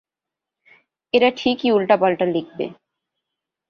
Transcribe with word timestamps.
এরা 1.13 1.29
ঠিকই 1.31 1.69
উল্টোপাল্টা 1.71 2.25
লিখবে। 2.25 2.65